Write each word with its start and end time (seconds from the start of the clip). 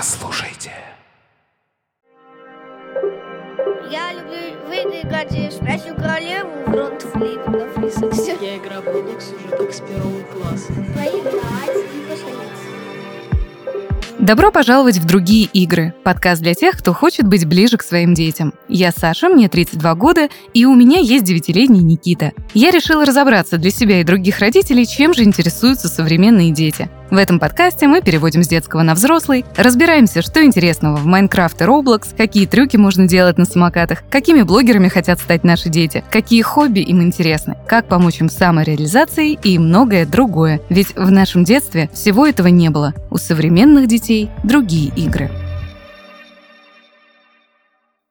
Послушайте. 0.00 0.70
Я 3.92 4.14
люблю 4.14 4.56
выиграть 4.66 5.30
в 5.30 5.52
«Спящую 5.52 5.94
королеву» 5.94 6.48
в 6.66 6.74
рот 6.74 7.02
флип 7.02 7.46
на 7.48 7.68
фрисексе. 7.68 8.34
Я 8.40 8.56
играю 8.56 8.80
в 8.80 8.86
Roblox 8.86 9.36
уже 9.36 9.48
как 9.58 9.74
с 9.74 9.80
первого 9.80 10.22
класса. 10.22 10.72
Поиграть 10.94 11.76
и 11.76 12.10
посмотреть. 12.10 12.50
Добро 14.18 14.50
пожаловать 14.50 14.96
в 14.96 15.04
другие 15.04 15.44
игры. 15.52 15.92
Подкаст 16.02 16.40
для 16.40 16.54
тех, 16.54 16.78
кто 16.78 16.94
хочет 16.94 17.28
быть 17.28 17.44
ближе 17.44 17.76
к 17.76 17.82
своим 17.82 18.14
детям. 18.14 18.54
Я 18.68 18.92
Саша, 18.92 19.28
мне 19.28 19.50
32 19.50 19.94
года, 19.96 20.30
и 20.54 20.64
у 20.64 20.74
меня 20.74 21.00
есть 21.00 21.24
девятилетний 21.24 21.82
Никита. 21.82 22.32
Я 22.54 22.70
решила 22.70 23.04
разобраться 23.04 23.58
для 23.58 23.70
себя 23.70 24.00
и 24.00 24.04
других 24.04 24.38
родителей, 24.38 24.86
чем 24.86 25.12
же 25.12 25.24
интересуются 25.24 25.88
современные 25.88 26.52
дети. 26.52 26.88
В 27.10 27.16
этом 27.16 27.40
подкасте 27.40 27.88
мы 27.88 28.02
переводим 28.02 28.44
с 28.44 28.48
детского 28.48 28.82
на 28.82 28.94
взрослый, 28.94 29.44
разбираемся, 29.56 30.22
что 30.22 30.44
интересного 30.44 30.94
в 30.96 31.06
Майнкрафт 31.06 31.60
и 31.60 31.64
Roblox, 31.64 32.14
какие 32.16 32.46
трюки 32.46 32.76
можно 32.76 33.08
делать 33.08 33.36
на 33.36 33.46
самокатах, 33.46 34.04
какими 34.08 34.42
блогерами 34.42 34.86
хотят 34.86 35.18
стать 35.18 35.42
наши 35.42 35.68
дети, 35.68 36.04
какие 36.10 36.42
хобби 36.42 36.80
им 36.80 37.02
интересны, 37.02 37.56
как 37.66 37.86
помочь 37.86 38.20
им 38.20 38.30
с 38.30 38.34
самореализацией 38.34 39.38
и 39.42 39.58
многое 39.58 40.06
другое. 40.06 40.60
Ведь 40.68 40.94
в 40.94 41.10
нашем 41.10 41.42
детстве 41.42 41.90
всего 41.92 42.26
этого 42.26 42.46
не 42.46 42.70
было. 42.70 42.94
У 43.10 43.16
современных 43.16 43.88
детей 43.88 44.30
другие 44.44 44.92
игры. 44.94 45.30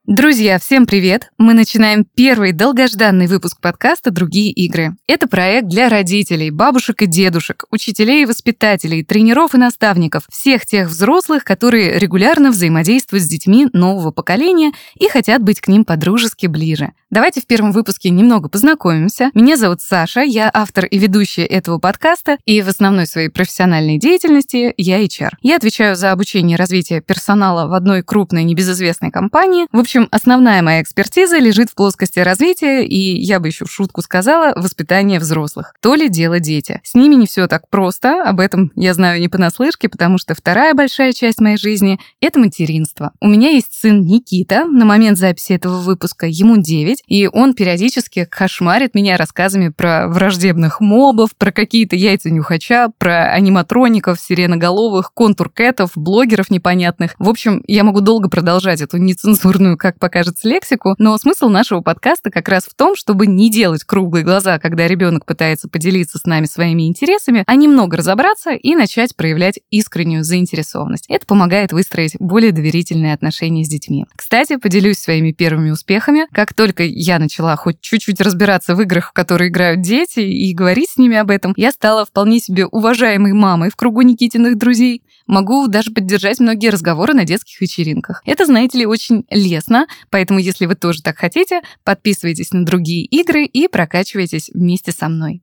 Друзья, 0.10 0.58
всем 0.58 0.88
привет! 0.88 1.30
Мы 1.38 1.54
начинаем 1.54 2.04
первый 2.04 2.52
долгожданный 2.52 3.28
выпуск 3.28 3.62
подкаста 3.62 4.10
«Другие 4.10 4.50
игры». 4.52 4.96
Это 5.06 5.28
проект 5.28 5.68
для 5.68 5.88
родителей, 5.88 6.50
бабушек 6.50 7.04
и 7.04 7.06
дедушек, 7.06 7.66
учителей 7.70 8.24
и 8.24 8.26
воспитателей, 8.26 9.04
тренеров 9.04 9.54
и 9.54 9.60
наставников, 9.60 10.24
всех 10.32 10.66
тех 10.66 10.88
взрослых, 10.88 11.44
которые 11.44 12.00
регулярно 12.00 12.50
взаимодействуют 12.50 13.24
с 13.24 13.28
детьми 13.28 13.68
нового 13.72 14.10
поколения 14.10 14.72
и 14.96 15.08
хотят 15.10 15.44
быть 15.44 15.62
к 15.62 15.68
ним 15.68 15.86
подружески 15.86 16.48
ближе. 16.48 16.94
Давайте 17.12 17.42
в 17.42 17.46
первом 17.46 17.72
выпуске 17.72 18.10
немного 18.10 18.50
познакомимся. 18.50 19.30
Меня 19.36 19.58
зовут 19.58 19.82
Саша, 19.82 20.22
я 20.22 20.50
автор 20.52 20.86
и 20.86 20.98
ведущая 20.98 21.46
этого 21.46 21.78
подкаста, 21.78 22.38
и 22.46 22.64
в 22.64 22.68
основной 22.68 23.06
своей 23.06 23.30
профессиональной 23.30 24.00
деятельности 24.00 24.74
я 24.78 25.04
HR. 25.04 25.34
Я 25.42 25.58
отвечаю 25.58 25.96
за 25.96 26.12
обучение 26.12 26.56
и 26.56 26.58
развитие 26.58 27.02
персонала 27.02 27.68
в 27.68 27.74
одной 27.74 28.02
крупной 28.02 28.44
небезызвестной 28.44 29.12
компании. 29.12 29.68
В 29.72 29.80
общем, 29.80 29.99
основная 30.12 30.62
моя 30.62 30.82
экспертиза 30.82 31.38
лежит 31.38 31.70
в 31.70 31.76
плоскости 31.76 32.20
развития, 32.20 32.86
и 32.86 33.20
я 33.22 33.40
бы 33.40 33.48
еще 33.48 33.66
в 33.66 33.72
шутку 33.72 34.02
сказала, 34.02 34.54
воспитание 34.56 35.20
взрослых. 35.20 35.74
То 35.82 35.96
ли 35.96 36.10
дело 36.10 36.40
дети. 36.40 36.82
С 36.84 36.96
ними 36.96 37.16
не 37.16 37.28
все 37.28 37.48
так 37.48 37.70
просто, 37.70 38.24
об 38.24 38.40
этом 38.40 38.72
я 38.76 38.94
знаю 38.94 39.20
не 39.20 39.28
понаслышке, 39.28 39.90
потому 39.90 40.18
что 40.18 40.36
вторая 40.36 40.74
большая 40.74 41.14
часть 41.14 41.42
моей 41.42 41.58
жизни— 41.58 42.00
это 42.22 42.40
материнство. 42.40 43.12
У 43.20 43.28
меня 43.28 43.50
есть 43.50 43.74
сын 43.74 44.02
Никита, 44.02 44.66
на 44.66 44.86
момент 44.86 45.18
записи 45.18 45.54
этого 45.54 45.80
выпуска 45.80 46.28
ему 46.28 46.58
9, 46.58 47.04
и 47.08 47.28
он 47.28 47.54
периодически 47.54 48.26
кошмарит 48.26 48.96
меня 48.96 49.18
рассказами 49.18 49.70
про 49.70 50.08
враждебных 50.08 50.82
мобов, 50.82 51.36
про 51.38 51.52
какие-то 51.52 51.96
яйца 51.96 52.30
нюхача, 52.30 52.90
про 52.98 53.32
аниматроников, 53.32 54.20
сиреноголовых, 54.20 55.14
контур-кэтов, 55.14 55.92
блогеров 55.96 56.50
непонятных. 56.50 57.16
В 57.20 57.30
общем, 57.30 57.64
я 57.68 57.84
могу 57.84 58.02
долго 58.02 58.30
продолжать 58.30 58.82
эту 58.82 58.98
нецензурную, 58.98 59.78
как 59.90 60.00
покажется, 60.00 60.48
лексику, 60.48 60.94
но 61.00 61.18
смысл 61.18 61.50
нашего 61.50 61.82
подкаста 61.82 62.30
как 62.30 62.48
раз 62.48 62.66
в 62.66 62.76
том, 62.76 62.96
чтобы 62.96 63.26
не 63.26 63.50
делать 63.50 63.84
круглые 63.84 64.24
глаза, 64.24 64.60
когда 64.60 64.88
ребенок 64.88 65.26
пытается 65.26 65.68
поделиться 65.68 66.20
с 66.20 66.26
нами 66.26 66.46
своими 66.46 66.88
интересами, 66.88 67.44
а 67.48 67.56
немного 67.56 67.98
разобраться 67.98 68.52
и 68.52 68.76
начать 68.76 69.16
проявлять 69.16 69.60
искреннюю 69.72 70.24
заинтересованность. 70.24 71.06
Это 71.10 71.26
помогает 71.26 71.74
выстроить 71.74 72.16
более 72.20 72.52
доверительные 72.52 73.16
отношения 73.16 73.64
с 73.64 73.68
детьми. 73.68 74.06
Кстати, 74.16 74.58
поделюсь 74.58 75.00
своими 75.00 75.32
первыми 75.32 75.72
успехами. 75.72 76.28
Как 76.32 76.54
только 76.54 76.84
я 76.84 77.18
начала 77.18 77.56
хоть 77.56 77.82
чуть-чуть 77.82 78.22
разбираться 78.22 78.76
в 78.76 78.82
играх, 78.82 79.10
в 79.10 79.14
которые 79.14 79.50
играют 79.50 79.82
дети, 79.82 80.20
и 80.20 80.54
говорить 80.54 80.92
с 80.92 80.98
ними 80.98 81.18
об 81.18 81.32
этом, 81.32 81.54
я 81.58 81.72
стала 81.72 82.06
вполне 82.06 82.40
себе 82.40 82.68
уважаемой 82.68 83.34
мамой 83.34 83.72
в 83.72 83.76
кругу 83.76 84.04
Никитиных 84.04 84.56
друзей. 84.58 85.02
Могу 85.26 85.68
даже 85.68 85.92
поддержать 85.92 86.40
многие 86.40 86.70
разговоры 86.70 87.14
на 87.14 87.24
детских 87.24 87.60
вечеринках. 87.62 88.22
Это, 88.26 88.46
знаете 88.46 88.80
ли, 88.80 88.86
очень 88.86 89.26
лестно, 89.30 89.79
поэтому 90.10 90.40
если 90.40 90.66
вы 90.66 90.76
тоже 90.76 91.02
так 91.02 91.18
хотите, 91.18 91.62
подписывайтесь 91.84 92.52
на 92.52 92.66
другие 92.66 93.06
игры 93.06 93.46
и 93.46 93.68
прокачивайтесь 93.68 94.50
вместе 94.54 94.92
со 94.92 95.10
мной. 95.10 95.42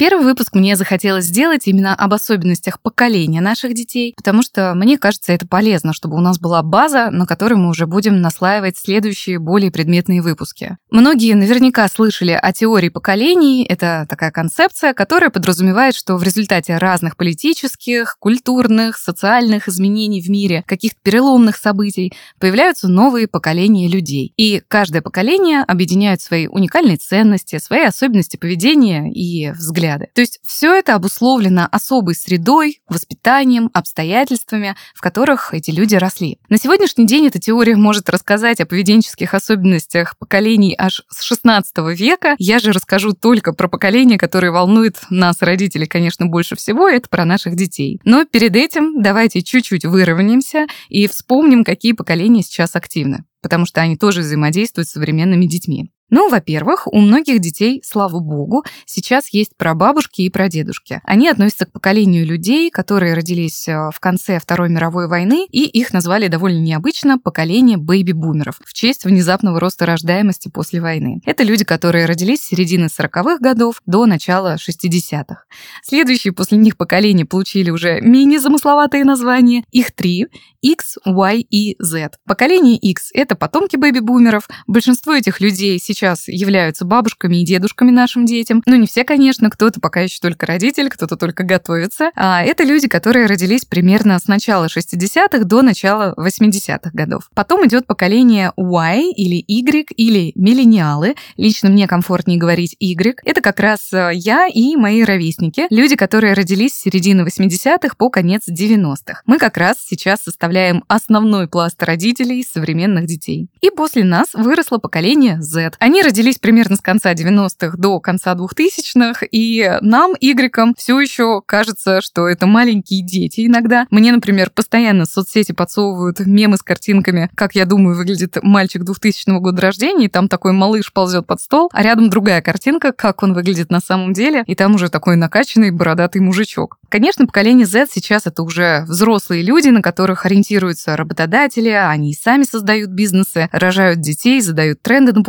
Первый 0.00 0.22
выпуск 0.22 0.54
мне 0.54 0.76
захотелось 0.76 1.24
сделать 1.24 1.66
именно 1.66 1.92
об 1.92 2.14
особенностях 2.14 2.80
поколения 2.80 3.40
наших 3.40 3.74
детей, 3.74 4.14
потому 4.16 4.42
что 4.42 4.72
мне 4.76 4.96
кажется, 4.96 5.32
это 5.32 5.44
полезно, 5.44 5.92
чтобы 5.92 6.16
у 6.16 6.20
нас 6.20 6.38
была 6.38 6.62
база, 6.62 7.10
на 7.10 7.26
которой 7.26 7.54
мы 7.54 7.68
уже 7.68 7.88
будем 7.88 8.20
наслаивать 8.20 8.78
следующие 8.78 9.40
более 9.40 9.72
предметные 9.72 10.22
выпуски. 10.22 10.76
Многие 10.92 11.34
наверняка 11.34 11.88
слышали 11.88 12.30
о 12.30 12.52
теории 12.52 12.90
поколений. 12.90 13.64
Это 13.64 14.06
такая 14.08 14.30
концепция, 14.30 14.94
которая 14.94 15.30
подразумевает, 15.30 15.96
что 15.96 16.16
в 16.16 16.22
результате 16.22 16.76
разных 16.76 17.16
политических, 17.16 18.18
культурных, 18.20 18.98
социальных 18.98 19.66
изменений 19.66 20.22
в 20.22 20.30
мире, 20.30 20.62
каких-то 20.68 21.00
переломных 21.02 21.56
событий, 21.56 22.12
появляются 22.38 22.86
новые 22.86 23.26
поколения 23.26 23.88
людей. 23.88 24.32
И 24.36 24.62
каждое 24.68 25.02
поколение 25.02 25.64
объединяет 25.64 26.20
свои 26.20 26.46
уникальные 26.46 26.98
ценности, 26.98 27.58
свои 27.58 27.82
особенности 27.82 28.36
поведения 28.36 29.10
и 29.12 29.50
взгляды 29.50 29.87
взгляды. 29.88 30.08
То 30.14 30.20
есть 30.20 30.38
все 30.46 30.74
это 30.74 30.94
обусловлено 30.94 31.68
особой 31.70 32.14
средой, 32.14 32.80
воспитанием, 32.88 33.70
обстоятельствами, 33.72 34.76
в 34.94 35.00
которых 35.00 35.54
эти 35.54 35.70
люди 35.70 35.96
росли. 35.96 36.38
На 36.48 36.58
сегодняшний 36.58 37.06
день 37.06 37.26
эта 37.26 37.38
теория 37.38 37.76
может 37.76 38.08
рассказать 38.10 38.60
о 38.60 38.66
поведенческих 38.66 39.34
особенностях 39.34 40.16
поколений 40.18 40.74
аж 40.78 41.02
с 41.08 41.22
16 41.22 41.76
века. 41.98 42.34
Я 42.38 42.58
же 42.58 42.72
расскажу 42.72 43.12
только 43.12 43.52
про 43.52 43.68
поколение, 43.68 44.18
которое 44.18 44.50
волнует 44.50 44.98
нас, 45.10 45.40
родителей, 45.40 45.86
конечно, 45.86 46.26
больше 46.26 46.56
всего, 46.56 46.88
это 46.88 47.08
про 47.08 47.24
наших 47.24 47.56
детей. 47.56 48.00
Но 48.04 48.24
перед 48.24 48.56
этим 48.56 49.02
давайте 49.02 49.42
чуть-чуть 49.42 49.84
выровняемся 49.84 50.66
и 50.88 51.06
вспомним, 51.08 51.64
какие 51.64 51.92
поколения 51.92 52.42
сейчас 52.42 52.76
активны 52.76 53.24
потому 53.40 53.66
что 53.66 53.80
они 53.80 53.96
тоже 53.96 54.20
взаимодействуют 54.20 54.88
с 54.88 54.92
современными 54.92 55.46
детьми. 55.46 55.92
Ну, 56.10 56.30
во-первых, 56.30 56.86
у 56.86 56.98
многих 57.00 57.40
детей, 57.40 57.82
слава 57.84 58.18
богу, 58.18 58.64
сейчас 58.86 59.28
есть 59.28 59.54
прабабушки 59.56 60.22
и 60.22 60.30
прадедушки. 60.30 61.02
Они 61.04 61.28
относятся 61.28 61.66
к 61.66 61.72
поколению 61.72 62.24
людей, 62.24 62.70
которые 62.70 63.14
родились 63.14 63.68
э, 63.68 63.90
в 63.92 64.00
конце 64.00 64.38
Второй 64.40 64.70
мировой 64.70 65.06
войны, 65.06 65.46
и 65.50 65.64
их 65.64 65.92
назвали 65.92 66.28
довольно 66.28 66.60
необычно 66.60 67.18
поколение 67.18 67.76
бэйби-бумеров 67.76 68.58
в 68.64 68.72
честь 68.72 69.04
внезапного 69.04 69.60
роста 69.60 69.84
рождаемости 69.84 70.48
после 70.48 70.80
войны. 70.80 71.20
Это 71.26 71.42
люди, 71.42 71.64
которые 71.64 72.06
родились 72.06 72.40
с 72.40 72.48
середины 72.48 72.86
40-х 72.86 73.38
годов 73.40 73.82
до 73.84 74.06
начала 74.06 74.56
60-х. 74.56 75.44
Следующие 75.82 76.32
после 76.32 76.56
них 76.56 76.78
поколения 76.78 77.26
получили 77.26 77.68
уже 77.68 78.00
менее 78.00 78.40
замысловатые 78.40 79.04
названия. 79.04 79.64
Их 79.72 79.92
три– 79.92 80.28
X, 80.60 80.96
Y 81.04 81.46
и 81.50 81.76
Z. 81.78 82.10
Поколение 82.26 82.76
X– 82.76 83.10
это 83.14 83.36
потомки 83.36 83.76
бэйби-бумеров. 83.76 84.48
Большинство 84.66 85.14
этих 85.14 85.40
людей 85.40 85.78
сейчас 85.78 85.97
сейчас 85.98 86.28
являются 86.28 86.84
бабушками 86.84 87.42
и 87.42 87.44
дедушками 87.44 87.90
нашим 87.90 88.24
детям. 88.24 88.62
Ну, 88.66 88.76
не 88.76 88.86
все, 88.86 89.02
конечно, 89.02 89.50
кто-то 89.50 89.80
пока 89.80 90.00
еще 90.00 90.18
только 90.20 90.46
родитель, 90.46 90.88
кто-то 90.88 91.16
только 91.16 91.42
готовится. 91.42 92.12
А 92.14 92.42
это 92.44 92.62
люди, 92.62 92.86
которые 92.86 93.26
родились 93.26 93.64
примерно 93.64 94.18
с 94.18 94.28
начала 94.28 94.66
60-х 94.66 95.44
до 95.44 95.62
начала 95.62 96.14
80-х 96.16 96.90
годов. 96.92 97.28
Потом 97.34 97.66
идет 97.66 97.86
поколение 97.86 98.52
Y 98.56 99.12
или 99.16 99.44
Y 99.48 99.86
или 99.96 100.32
миллениалы. 100.36 101.16
Лично 101.36 101.68
мне 101.68 101.88
комфортнее 101.88 102.38
говорить 102.38 102.76
Y. 102.78 103.18
Это 103.24 103.40
как 103.40 103.58
раз 103.58 103.92
э, 103.92 104.10
я 104.14 104.46
и 104.46 104.76
мои 104.76 105.02
ровесники, 105.02 105.66
люди, 105.70 105.96
которые 105.96 106.34
родились 106.34 106.74
с 106.74 106.82
середины 106.82 107.22
80-х 107.22 107.96
по 107.96 108.08
конец 108.08 108.42
90-х. 108.48 109.22
Мы 109.26 109.38
как 109.38 109.56
раз 109.56 109.78
сейчас 109.84 110.20
составляем 110.22 110.84
основной 110.86 111.48
пласт 111.48 111.82
родителей 111.82 112.44
современных 112.48 113.06
детей. 113.06 113.48
И 113.60 113.70
после 113.70 114.04
нас 114.04 114.28
выросло 114.34 114.78
поколение 114.78 115.42
Z. 115.42 115.72
Они 115.88 116.02
родились 116.02 116.36
примерно 116.36 116.76
с 116.76 116.80
конца 116.80 117.14
90-х 117.14 117.78
до 117.78 117.98
конца 117.98 118.34
2000-х, 118.34 119.24
и 119.30 119.78
нам, 119.80 120.12
игрекам, 120.20 120.74
все 120.76 121.00
еще 121.00 121.40
кажется, 121.40 122.02
что 122.02 122.28
это 122.28 122.46
маленькие 122.46 123.02
дети 123.02 123.46
иногда. 123.46 123.86
Мне, 123.90 124.12
например, 124.12 124.50
постоянно 124.50 125.06
соцсети 125.06 125.52
подсовывают 125.52 126.20
мемы 126.20 126.58
с 126.58 126.62
картинками, 126.62 127.30
как 127.34 127.54
я 127.54 127.64
думаю, 127.64 127.96
выглядит 127.96 128.36
мальчик 128.42 128.84
2000 128.84 129.38
года 129.38 129.62
рождения, 129.62 130.04
и 130.04 130.10
там 130.10 130.28
такой 130.28 130.52
малыш 130.52 130.92
ползет 130.92 131.26
под 131.26 131.40
стол, 131.40 131.70
а 131.72 131.82
рядом 131.82 132.10
другая 132.10 132.42
картинка, 132.42 132.92
как 132.92 133.22
он 133.22 133.32
выглядит 133.32 133.70
на 133.70 133.80
самом 133.80 134.12
деле, 134.12 134.44
и 134.46 134.54
там 134.54 134.74
уже 134.74 134.90
такой 134.90 135.16
накачанный 135.16 135.70
бородатый 135.70 136.20
мужичок. 136.20 136.76
Конечно, 136.90 137.26
поколение 137.26 137.66
Z 137.66 137.86
сейчас 137.90 138.26
это 138.26 138.42
уже 138.42 138.84
взрослые 138.86 139.42
люди, 139.42 139.68
на 139.68 139.80
которых 139.80 140.26
ориентируются 140.26 140.98
работодатели, 140.98 141.70
они 141.70 142.12
сами 142.12 142.42
создают 142.42 142.90
бизнесы, 142.90 143.48
рожают 143.52 144.00
детей, 144.00 144.42
задают 144.42 144.82
тренды 144.82 145.14
на 145.14 145.22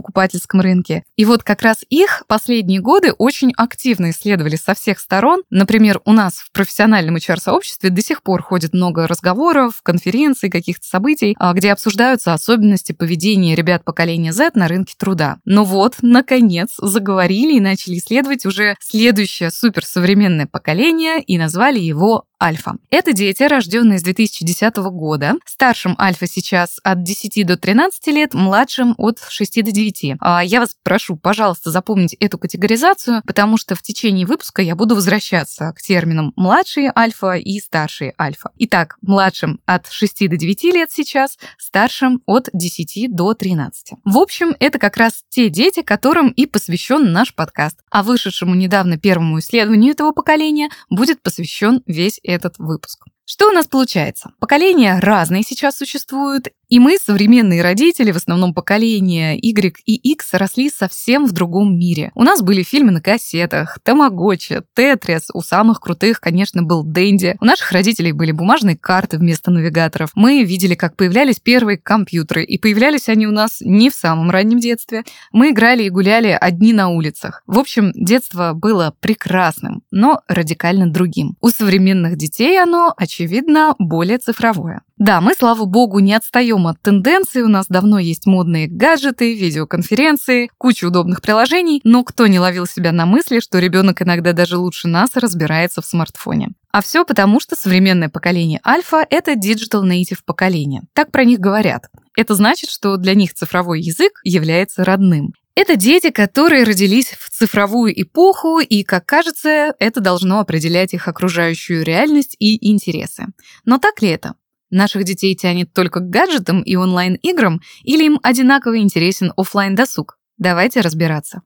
покупательском 0.50 0.62
рынке. 0.62 1.04
И 1.16 1.25
вот 1.25 1.44
как 1.44 1.62
раз 1.62 1.78
их 1.90 2.24
последние 2.28 2.81
годы 2.81 3.12
очень 3.13 3.51
активно 3.56 4.12
исследовали 4.12 4.56
со 4.56 4.74
всех 4.74 5.00
сторон. 5.00 5.44
Например, 5.50 6.01
у 6.06 6.12
нас 6.12 6.36
в 6.36 6.51
профессиональном 6.51 7.18
HR-сообществе 7.18 7.90
до 7.90 8.01
сих 8.01 8.24
пор 8.24 8.42
ходит 8.42 8.74
много 8.74 9.07
разговоров, 9.07 9.81
конференций, 9.84 10.50
каких-то 10.50 10.86
событий, 10.88 11.36
а, 11.40 11.54
где 11.54 11.72
обсуждаются 11.72 12.34
особенности 12.34 12.92
поведения 12.92 13.56
ребят 13.56 13.84
поколения 13.84 14.34
Z 14.34 14.51
на 14.56 14.68
рынке 14.68 14.96
труда. 14.98 15.38
Но 15.46 15.63
вот, 15.63 15.98
наконец, 16.01 16.69
заговорили 16.78 17.57
и 17.57 17.62
начали 17.62 17.98
исследовать 17.98 18.45
уже 18.45 18.75
следующее 18.80 19.52
суперсовременное 19.52 20.48
поколение 20.48 21.22
и 21.22 21.38
назвали 21.38 21.80
его 21.80 22.25
Альфа. 22.41 22.75
Это 22.89 23.12
дети, 23.12 23.44
рожденные 23.44 24.00
с 24.00 24.03
2010 24.03 24.77
года. 24.77 25.33
Старшим 25.45 25.95
Альфа 26.00 26.25
сейчас 26.25 26.80
от 26.83 27.03
10 27.03 27.45
до 27.45 27.57
13 27.57 28.07
лет, 28.07 28.33
младшим 28.33 28.95
от 28.97 29.19
6 29.27 29.63
до 29.63 29.71
9. 29.71 30.15
А, 30.21 30.41
я 30.44 30.62
вас 30.62 30.75
прошу, 30.81 31.18
пожалуйста, 31.18 31.69
запомнить 31.69 32.13
эту 32.13 32.38
категоризацию, 32.38 33.21
потому 33.25 33.57
что 33.57 33.75
в 33.75 33.81
течение 33.81 34.25
выпуска 34.25 34.62
я 34.62 34.75
буду 34.75 34.95
возвращаться 34.95 35.74
к 35.75 35.81
терминам 35.81 36.31
младшие 36.38 36.94
альфа 36.95 37.33
и 37.33 37.59
старшие 37.59 38.13
альфа. 38.18 38.51
Итак, 38.56 38.95
младшим 39.01 39.59
от 39.65 39.92
6 39.92 40.30
до 40.30 40.38
9 40.38 40.63
лет 40.63 40.89
сейчас, 40.94 41.38
старшим 41.57 42.21
от 42.25 42.47
10 42.53 43.13
до 43.13 43.33
13. 43.33 43.97
В 44.06 44.18
общем, 44.18 44.56
это 44.59 44.80
как 44.80 44.95
раз 44.95 45.24
те 45.27 45.50
дети, 45.50 45.81
которым 45.81 46.30
и 46.30 46.45
посвящен 46.45 47.12
наш 47.12 47.35
подкаст. 47.35 47.80
А 47.92 48.01
вышедшему 48.01 48.56
недавно 48.56 48.97
первому 48.97 49.39
исследованию 49.39 49.92
этого 49.92 50.13
поколения 50.13 50.69
будет 50.89 51.21
посвящен 51.21 51.83
весь 51.85 52.21
этот 52.31 52.58
выпуск. 52.58 53.06
Что 53.26 53.50
у 53.50 53.52
нас 53.52 53.68
получается? 53.68 54.31
Поколения 54.40 55.00
разные 55.00 55.44
сейчас 55.44 55.78
существуют, 55.78 56.50
и 56.69 56.80
мы, 56.80 56.98
современные 57.04 57.63
родители, 57.63 58.12
в 58.12 58.18
основном 58.18 58.54
поколения 58.54 59.36
Y 59.36 59.75
и 59.86 59.95
X, 60.12 60.33
росли 60.33 60.69
совсем 60.69 61.25
в 61.25 61.31
другом 61.31 61.77
мире. 61.77 62.12
У 62.13 62.24
нас 62.24 62.44
были 62.44 62.62
фильмы 62.62 62.92
на 62.92 63.01
кассетах, 63.01 63.80
Тамагочи, 63.83 64.62
Тетрис, 64.75 65.30
у 65.33 65.42
самых 65.42 65.80
крутых, 65.80 66.21
конечно, 66.21 66.62
был 66.62 66.83
Дэнди. 66.83 67.38
У 67.42 67.45
наших 67.45 67.71
родителей 67.71 68.12
были 68.12 68.31
бумажные 68.31 68.77
карты 68.77 69.18
вместо 69.18 69.50
навигаторов. 69.50 70.12
Мы 70.13 70.44
видели, 70.44 70.75
как 70.75 70.95
появлялись 70.95 71.39
первые 71.39 71.77
компьютеры, 71.77 72.44
и 72.44 72.60
появлялись 72.60 73.10
они 73.10 73.25
у 73.25 73.31
нас 73.31 73.62
не 73.62 73.89
в 73.89 73.95
самом 73.95 74.30
раннем 74.30 74.60
детстве. 74.60 75.04
Мы 75.31 75.50
играли 75.50 75.83
и 75.83 75.89
гуляли 75.89 76.38
одни 76.39 76.74
на 76.74 76.89
улицах. 76.89 77.42
В 77.48 77.57
общем, 77.57 77.92
детство 77.95 78.54
было 78.54 78.94
прекрасным, 79.00 79.81
но 79.89 80.21
радикально 80.27 80.92
другим. 80.92 81.36
У 81.42 81.50
современных 81.50 82.16
детей 82.16 82.62
оно, 82.62 82.94
очевидно, 82.95 83.74
более 83.80 84.19
цифровое. 84.19 84.83
Да, 85.00 85.22
мы, 85.22 85.34
слава 85.34 85.63
богу, 85.63 86.00
не 86.00 86.13
отстаем 86.13 86.68
от 86.68 86.81
тенденций, 86.81 87.42
у 87.42 87.48
нас 87.48 87.68
давно 87.69 88.00
есть 88.00 88.25
модные 88.25 88.68
гаджеты, 88.68 89.34
видеоконференции, 89.34 90.51
куча 90.57 90.84
удобных 90.84 91.22
приложений, 91.22 91.80
но 91.86 92.04
кто 92.04 92.28
не 92.28 92.38
ловил 92.38 92.66
себя 92.66 92.92
на 92.92 93.06
мысли, 93.06 93.40
что 93.40 93.60
ребенок 93.60 94.01
иногда 94.01 94.34
даже 94.34 94.57
лучше 94.57 94.90
нас 94.90 95.12
разбирается 95.16 95.81
в 95.81 95.86
смартфоне? 95.86 96.50
А 96.74 96.81
все 96.81 97.06
потому, 97.06 97.40
что 97.40 97.56
современное 97.56 98.10
поколение 98.10 98.60
альфа— 98.68 99.07
это 99.10 99.36
digital 99.36 99.84
native 99.90 100.19
поколение. 100.25 100.81
Так 100.94 101.12
про 101.12 101.24
них 101.24 101.40
говорят. 101.40 101.86
Это 102.18 102.36
значит, 102.36 102.69
что 102.69 102.98
для 102.98 103.16
них 103.16 103.34
цифровой 103.34 103.80
язык 103.80 104.19
является 104.25 104.84
родным. 104.84 105.31
Это 105.56 105.78
дети, 105.78 106.10
которые 106.10 106.66
родились 106.66 107.13
в 107.18 107.30
цифровую 107.30 107.94
эпоху, 108.02 108.60
и, 108.60 108.84
как 108.84 109.06
кажется, 109.06 109.74
это 109.80 110.02
должно 110.02 110.42
определять 110.42 110.94
их 110.94 111.07
окружающую 111.07 111.86
реальность 111.86 112.36
и 112.38 112.69
интересы. 112.69 113.28
Но 113.63 113.78
так 113.78 114.02
ли 114.02 114.10
это? 114.10 114.36
Наших 114.69 115.04
детей 115.04 115.36
тянет 115.36 115.74
только 115.74 116.00
к 116.00 116.10
гаджетам 116.10 116.62
и 116.62 116.75
онлайн-играм, 116.75 117.62
или 117.83 118.06
им 118.06 118.19
одинаково 118.24 118.80
интересен 118.80 119.33
офлайн 119.36 119.75
досуг 119.75 120.19
Давайте 120.39 120.80
разбираться. 120.80 121.42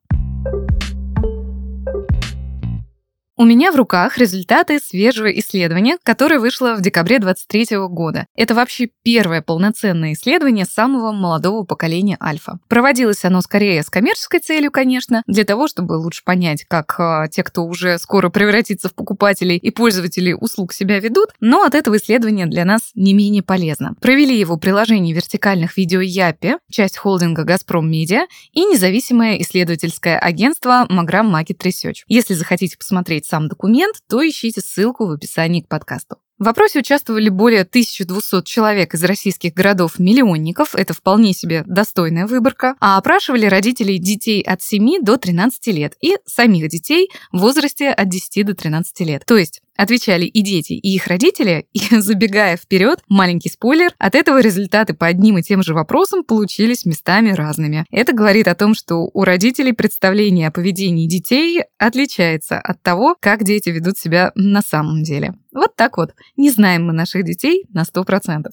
У 3.36 3.46
меня 3.46 3.72
в 3.72 3.76
руках 3.76 4.20
результаты 4.20 4.78
свежего 4.78 5.26
исследования, 5.40 5.98
которое 6.04 6.40
вышло 6.40 6.76
в 6.76 6.82
декабре 6.82 7.18
2023 7.18 7.78
года. 7.88 8.28
Это 8.36 8.54
вообще 8.54 8.90
первое 9.02 9.42
полноценное 9.42 10.14
исследование 10.14 10.66
самого 10.66 11.12
молодого 11.12 11.64
поколения 11.64 12.16
альфа. 12.22 12.60
Проводилось 12.68 13.26
оно 13.26 13.42
скорее 13.42 13.82
с 13.82 13.90
коммерческой 13.90 14.40
целью, 14.40 14.70
конечно, 14.70 15.24
для 15.26 15.46
того, 15.46 15.68
чтобы 15.68 15.94
лучше 15.94 16.22
понять, 16.24 16.64
как 16.66 16.96
э, 17.00 17.28
те, 17.32 17.42
кто 17.42 17.66
уже 17.66 17.98
скоро 17.98 18.30
превратится 18.30 18.88
в 18.88 18.94
покупателей 18.94 19.58
и 19.58 19.72
пользователей 19.72 20.36
услуг 20.40 20.72
себя 20.72 21.00
ведут, 21.00 21.30
но 21.40 21.64
от 21.64 21.74
этого 21.74 21.98
исследования 21.98 22.46
для 22.46 22.66
нас 22.66 22.92
не 22.94 23.16
менее 23.16 23.42
полезно. 23.42 23.96
Провели 24.00 24.38
его 24.38 24.58
приложение 24.58 25.16
вертикальных 25.16 25.76
видео 25.76 26.02
Япи, 26.02 26.58
часть 26.70 26.98
холдинга 26.98 27.46
Газпром 27.46 27.90
Медиа 27.90 28.28
и 28.52 28.64
независимое 28.64 29.42
исследовательское 29.42 30.20
агентство 30.20 30.86
Magram 30.88 31.34
Market 31.34 31.58
Research. 31.64 32.04
Если 32.08 32.36
захотите 32.36 32.78
посмотреть 32.78 33.23
посмотреть 33.24 33.26
сам 33.26 33.48
документ, 33.48 33.98
то 34.10 34.28
ищите 34.28 34.62
ссылку 34.62 35.08
в 35.08 35.12
описании 35.12 35.62
к 35.62 35.68
подкасту. 35.68 36.18
В 36.40 36.48
опросе 36.48 36.80
участвовали 36.80 37.30
более 37.30 37.62
1200 37.62 38.44
человек 38.44 38.96
из 38.96 39.04
российских 39.04 39.54
городов-миллионников, 39.54 40.76
это 40.76 40.94
вполне 40.94 41.32
себе 41.34 41.64
достойная 41.66 42.28
выборка, 42.28 42.76
а 42.82 42.98
опрашивали 42.98 43.46
родителей 43.46 43.98
детей 43.98 44.42
от 44.42 44.62
7 44.62 45.04
до 45.04 45.18
13 45.18 45.68
лет 45.68 45.94
и 46.02 46.18
самих 46.26 46.70
детей 46.70 47.10
в 47.32 47.40
возрасте 47.40 47.90
от 47.90 48.10
10 48.10 48.46
до 48.46 48.56
13 48.56 49.00
лет. 49.02 49.24
То 49.26 49.38
есть 49.38 49.62
отвечали 49.76 50.26
и 50.26 50.42
дети, 50.42 50.74
и 50.74 50.96
их 50.96 51.08
родители, 51.08 51.68
и 51.74 51.80
забегая 52.00 52.58
вперед, 52.58 53.00
маленький 53.08 53.50
спойлер, 53.50 53.94
от 53.98 54.16
этого 54.16 54.42
результаты 54.42 54.94
по 54.94 55.08
одним 55.08 55.38
и 55.38 55.44
тем 55.44 55.64
же 55.64 55.74
вопросам 55.74 56.24
получились 56.24 56.86
местами 56.86 57.32
разными. 57.32 57.86
Это 57.92 58.14
говорит 58.14 58.48
о 58.48 58.56
том, 58.56 58.76
что 58.76 59.10
у 59.14 59.24
родителей 59.24 59.74
представление 59.74 60.48
о 60.48 60.52
поведении 60.52 61.08
детей 61.08 61.62
отличается 61.78 62.60
от 62.60 62.82
того, 62.82 63.16
как 63.20 63.44
дети 63.44 63.70
ведут 63.70 63.98
себя 63.98 64.32
на 64.36 64.62
самом 64.62 65.04
деле. 65.04 65.34
Вот 65.54 65.76
так 65.76 65.98
вот. 65.98 66.14
Не 66.38 66.50
знаем 66.50 66.88
мы 66.88 66.94
наших 66.94 67.24
детей 67.24 67.66
на 67.74 67.84
100%. 67.84 68.48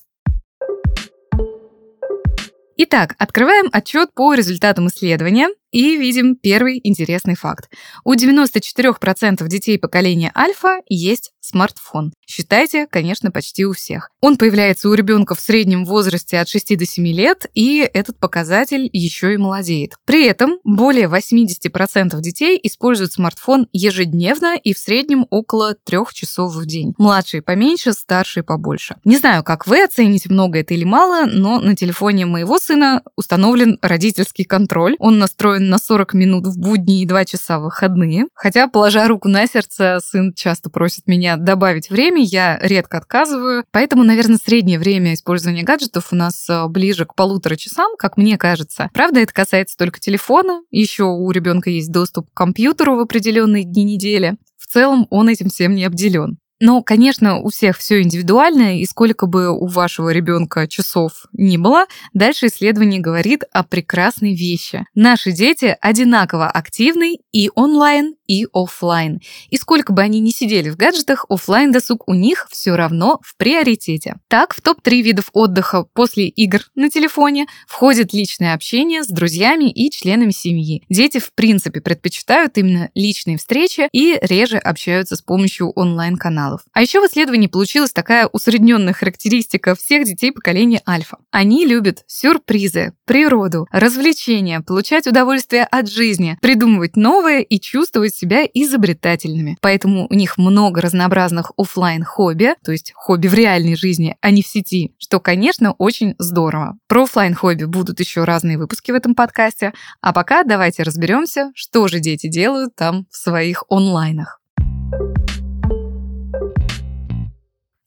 Итак, 2.82 3.14
открываем 3.18 3.68
отчет 3.72 4.14
по 4.14 4.32
результатам 4.32 4.86
исследования 4.86 5.48
и 5.70 5.96
видим 5.96 6.36
первый 6.36 6.80
интересный 6.82 7.34
факт. 7.34 7.70
У 8.04 8.14
94% 8.14 9.46
детей 9.48 9.78
поколения 9.78 10.32
альфа 10.36 10.80
есть 10.88 11.32
смартфон. 11.40 12.12
Считайте, 12.26 12.86
конечно, 12.86 13.30
почти 13.30 13.64
у 13.64 13.72
всех. 13.72 14.10
Он 14.20 14.36
появляется 14.36 14.88
у 14.88 14.94
ребенка 14.94 15.34
в 15.34 15.40
среднем 15.40 15.84
возрасте 15.84 16.38
от 16.38 16.48
6 16.48 16.78
до 16.78 16.86
7 16.86 17.06
лет, 17.08 17.46
и 17.54 17.78
этот 17.92 18.18
показатель 18.18 18.88
еще 18.92 19.34
и 19.34 19.36
молодеет. 19.36 19.94
При 20.04 20.26
этом 20.26 20.58
более 20.64 21.08
80% 21.08 22.20
детей 22.20 22.60
используют 22.62 23.12
смартфон 23.12 23.66
ежедневно 23.72 24.56
и 24.62 24.74
в 24.74 24.78
среднем 24.78 25.26
около 25.30 25.74
3 25.74 25.98
часов 26.12 26.54
в 26.54 26.66
день. 26.66 26.94
Младшие 26.98 27.42
поменьше, 27.42 27.92
старшие 27.92 28.44
побольше. 28.44 28.96
Не 29.04 29.16
знаю, 29.16 29.42
как 29.42 29.66
вы 29.66 29.82
оцените, 29.82 30.28
много 30.28 30.60
это 30.60 30.74
или 30.74 30.84
мало, 30.84 31.26
но 31.26 31.58
на 31.60 31.74
телефоне 31.74 32.26
моего 32.26 32.58
сына 32.58 33.02
установлен 33.16 33.78
родительский 33.82 34.44
контроль. 34.44 34.94
Он 34.98 35.18
настроен 35.18 35.59
на 35.68 35.78
40 35.78 36.14
минут 36.14 36.46
в 36.46 36.58
будни 36.58 37.02
и 37.02 37.06
2 37.06 37.24
часа 37.24 37.58
в 37.58 37.62
выходные. 37.62 38.26
Хотя, 38.34 38.68
положа 38.68 39.06
руку 39.06 39.28
на 39.28 39.46
сердце, 39.46 40.00
сын 40.04 40.32
часто 40.34 40.70
просит 40.70 41.06
меня 41.06 41.36
добавить 41.36 41.90
время, 41.90 42.22
я 42.22 42.58
редко 42.60 42.98
отказываю. 42.98 43.64
Поэтому, 43.70 44.04
наверное, 44.04 44.38
среднее 44.38 44.78
время 44.78 45.14
использования 45.14 45.62
гаджетов 45.62 46.08
у 46.12 46.16
нас 46.16 46.48
э, 46.48 46.66
ближе 46.68 47.04
к 47.06 47.14
полутора 47.14 47.56
часам, 47.56 47.92
как 47.96 48.16
мне 48.16 48.36
кажется. 48.38 48.90
Правда, 48.92 49.20
это 49.20 49.32
касается 49.32 49.76
только 49.76 50.00
телефона. 50.00 50.62
Еще 50.70 51.04
у 51.04 51.30
ребенка 51.30 51.70
есть 51.70 51.92
доступ 51.92 52.30
к 52.30 52.36
компьютеру 52.36 52.96
в 52.96 53.00
определенные 53.00 53.64
дни 53.64 53.84
недели. 53.84 54.36
В 54.56 54.66
целом 54.66 55.06
он 55.10 55.28
этим 55.28 55.48
всем 55.48 55.74
не 55.74 55.84
обделен. 55.84 56.38
Но, 56.60 56.82
конечно, 56.82 57.38
у 57.38 57.48
всех 57.48 57.78
все 57.78 58.02
индивидуально, 58.02 58.78
и 58.78 58.84
сколько 58.84 59.26
бы 59.26 59.48
у 59.50 59.66
вашего 59.66 60.10
ребенка 60.10 60.68
часов 60.68 61.26
ни 61.32 61.56
было, 61.56 61.86
дальше 62.12 62.46
исследование 62.46 63.00
говорит 63.00 63.44
о 63.50 63.64
прекрасной 63.64 64.34
вещи. 64.34 64.84
Наши 64.94 65.32
дети 65.32 65.76
одинаково 65.80 66.48
активны 66.48 67.16
и 67.32 67.50
онлайн, 67.54 68.14
и 68.26 68.46
офлайн. 68.52 69.20
И 69.48 69.56
сколько 69.56 69.92
бы 69.92 70.02
они 70.02 70.20
ни 70.20 70.30
сидели 70.30 70.68
в 70.68 70.76
гаджетах, 70.76 71.24
офлайн 71.30 71.72
досуг 71.72 72.06
у 72.06 72.14
них 72.14 72.46
все 72.50 72.76
равно 72.76 73.18
в 73.22 73.36
приоритете. 73.36 74.16
Так, 74.28 74.54
в 74.54 74.60
топ-3 74.60 75.00
видов 75.00 75.30
отдыха 75.32 75.86
после 75.94 76.28
игр 76.28 76.60
на 76.74 76.90
телефоне 76.90 77.46
входит 77.66 78.12
личное 78.12 78.54
общение 78.54 79.02
с 79.02 79.08
друзьями 79.08 79.70
и 79.70 79.90
членами 79.90 80.30
семьи. 80.30 80.84
Дети, 80.90 81.18
в 81.18 81.32
принципе, 81.32 81.80
предпочитают 81.80 82.58
именно 82.58 82.90
личные 82.94 83.38
встречи 83.38 83.88
и 83.92 84.18
реже 84.20 84.58
общаются 84.58 85.16
с 85.16 85.22
помощью 85.22 85.70
онлайн-каналов 85.70 86.49
сериалов. 86.50 86.60
А 86.72 86.82
еще 86.82 87.00
в 87.00 87.10
исследовании 87.10 87.46
получилась 87.46 87.92
такая 87.92 88.26
усредненная 88.26 88.92
характеристика 88.92 89.74
всех 89.74 90.04
детей 90.04 90.32
поколения 90.32 90.82
альфа. 90.88 91.18
Они 91.30 91.66
любят 91.66 92.02
сюрпризы, 92.06 92.92
природу, 93.04 93.66
развлечения, 93.70 94.60
получать 94.60 95.06
удовольствие 95.06 95.64
от 95.64 95.88
жизни, 95.88 96.38
придумывать 96.40 96.96
новое 96.96 97.40
и 97.40 97.60
чувствовать 97.60 98.14
себя 98.14 98.44
изобретательными. 98.52 99.56
Поэтому 99.60 100.06
у 100.08 100.14
них 100.14 100.38
много 100.38 100.80
разнообразных 100.80 101.52
офлайн 101.56 102.04
хобби 102.04 102.54
то 102.64 102.72
есть 102.72 102.92
хобби 102.94 103.28
в 103.28 103.34
реальной 103.34 103.76
жизни, 103.76 104.16
а 104.20 104.30
не 104.30 104.42
в 104.42 104.46
сети, 104.46 104.94
что, 104.98 105.20
конечно, 105.20 105.72
очень 105.72 106.14
здорово. 106.18 106.76
Про 106.88 107.04
офлайн 107.04 107.34
хобби 107.34 107.64
будут 107.64 108.00
еще 108.00 108.24
разные 108.24 108.58
выпуски 108.58 108.90
в 108.90 108.94
этом 108.94 109.14
подкасте, 109.14 109.72
а 110.00 110.12
пока 110.12 110.42
давайте 110.42 110.82
разберемся, 110.82 111.50
что 111.54 111.88
же 111.88 112.00
дети 112.00 112.28
делают 112.28 112.74
там 112.74 113.06
в 113.10 113.16
своих 113.16 113.64
онлайнах. 113.68 114.39